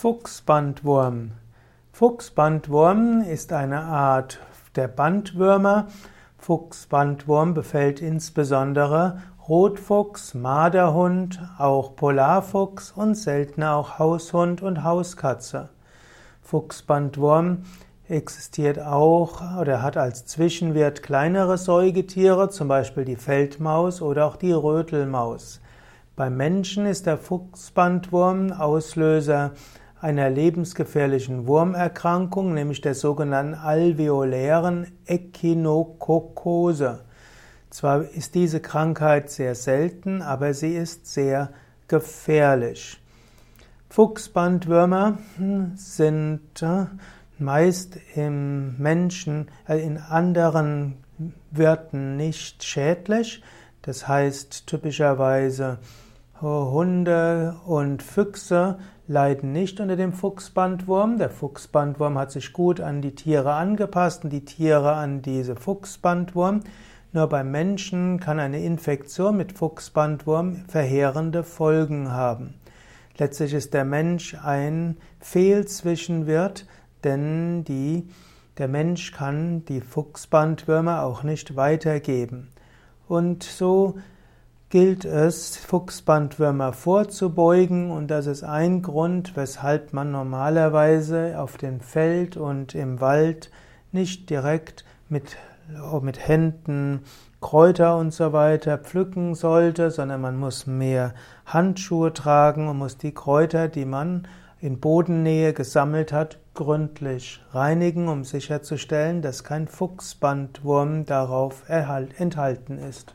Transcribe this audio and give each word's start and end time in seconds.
Fuchsbandwurm. 0.00 1.32
Fuchsbandwurm 1.92 3.20
ist 3.20 3.52
eine 3.52 3.82
Art 3.82 4.38
der 4.74 4.88
Bandwürmer. 4.88 5.88
Fuchsbandwurm 6.38 7.52
befällt 7.52 8.00
insbesondere 8.00 9.20
Rotfuchs, 9.46 10.32
Marderhund, 10.32 11.42
auch 11.58 11.96
Polarfuchs 11.96 12.92
und 12.92 13.14
seltener 13.14 13.76
auch 13.76 13.98
Haushund 13.98 14.62
und 14.62 14.84
Hauskatze. 14.84 15.68
Fuchsbandwurm 16.40 17.64
existiert 18.08 18.80
auch 18.80 19.42
oder 19.60 19.82
hat 19.82 19.98
als 19.98 20.24
Zwischenwirt 20.24 21.02
kleinere 21.02 21.58
Säugetiere, 21.58 22.48
zum 22.48 22.68
Beispiel 22.68 23.04
die 23.04 23.16
Feldmaus 23.16 24.00
oder 24.00 24.24
auch 24.24 24.36
die 24.36 24.52
Rötelmaus. 24.52 25.60
Beim 26.16 26.38
Menschen 26.38 26.86
ist 26.86 27.04
der 27.04 27.18
Fuchsbandwurm 27.18 28.52
Auslöser 28.52 29.52
einer 30.00 30.30
lebensgefährlichen 30.30 31.46
Wurmerkrankung, 31.46 32.54
nämlich 32.54 32.80
der 32.80 32.94
sogenannten 32.94 33.54
alveolären 33.54 34.86
Echinokokose. 35.06 37.00
Zwar 37.68 38.02
ist 38.02 38.34
diese 38.34 38.60
Krankheit 38.60 39.30
sehr 39.30 39.54
selten, 39.54 40.22
aber 40.22 40.54
sie 40.54 40.74
ist 40.74 41.06
sehr 41.06 41.50
gefährlich. 41.86 43.00
Fuchsbandwürmer 43.90 45.18
hm, 45.36 45.72
sind 45.76 46.62
äh, 46.62 46.86
meist 47.38 47.98
im 48.14 48.76
Menschen, 48.78 49.48
äh, 49.68 49.84
in 49.84 49.98
anderen 49.98 50.96
Wirten 51.50 52.16
nicht 52.16 52.64
schädlich. 52.64 53.42
Das 53.82 54.08
heißt 54.08 54.66
typischerweise 54.66 55.78
Hunde 56.40 57.56
und 57.66 58.02
Füchse 58.02 58.78
leiden 59.10 59.50
nicht 59.50 59.80
unter 59.80 59.96
dem 59.96 60.12
Fuchsbandwurm. 60.12 61.18
Der 61.18 61.30
Fuchsbandwurm 61.30 62.16
hat 62.16 62.30
sich 62.30 62.52
gut 62.52 62.80
an 62.80 63.02
die 63.02 63.16
Tiere 63.16 63.54
angepasst 63.54 64.22
und 64.22 64.30
die 64.30 64.44
Tiere 64.44 64.92
an 64.92 65.20
diese 65.20 65.56
Fuchsbandwurm. 65.56 66.60
Nur 67.12 67.26
beim 67.26 67.50
Menschen 67.50 68.20
kann 68.20 68.38
eine 68.38 68.62
Infektion 68.62 69.36
mit 69.36 69.58
Fuchsbandwurm 69.58 70.64
verheerende 70.68 71.42
Folgen 71.42 72.12
haben. 72.12 72.54
Letztlich 73.18 73.52
ist 73.52 73.74
der 73.74 73.84
Mensch 73.84 74.36
ein 74.36 74.96
Fehlzwischenwirt, 75.18 76.66
denn 77.02 77.64
die, 77.64 78.08
der 78.58 78.68
Mensch 78.68 79.10
kann 79.10 79.64
die 79.64 79.80
Fuchsbandwürmer 79.80 81.02
auch 81.02 81.24
nicht 81.24 81.56
weitergeben. 81.56 82.52
Und 83.08 83.42
so 83.42 83.96
gilt 84.70 85.04
es, 85.04 85.56
Fuchsbandwürmer 85.56 86.72
vorzubeugen 86.72 87.90
und 87.90 88.08
das 88.08 88.26
ist 88.26 88.44
ein 88.44 88.82
Grund, 88.82 89.36
weshalb 89.36 89.92
man 89.92 90.12
normalerweise 90.12 91.40
auf 91.40 91.56
dem 91.56 91.80
Feld 91.80 92.36
und 92.36 92.76
im 92.76 93.00
Wald 93.00 93.50
nicht 93.90 94.30
direkt 94.30 94.84
mit, 95.08 95.36
mit 96.02 96.26
Händen 96.26 97.00
Kräuter 97.40 97.96
und 97.96 98.12
so 98.12 98.32
weiter 98.32 98.78
pflücken 98.78 99.34
sollte, 99.34 99.90
sondern 99.90 100.20
man 100.20 100.38
muss 100.38 100.68
mehr 100.68 101.14
Handschuhe 101.46 102.12
tragen 102.12 102.68
und 102.68 102.78
muss 102.78 102.96
die 102.96 103.12
Kräuter, 103.12 103.66
die 103.66 103.86
man 103.86 104.28
in 104.60 104.78
Bodennähe 104.78 105.52
gesammelt 105.52 106.12
hat, 106.12 106.38
gründlich 106.54 107.42
reinigen, 107.52 108.06
um 108.06 108.22
sicherzustellen, 108.22 109.20
dass 109.20 109.42
kein 109.42 109.66
Fuchsbandwurm 109.66 111.06
darauf 111.06 111.64
enthalten 111.68 112.78
ist. 112.78 113.14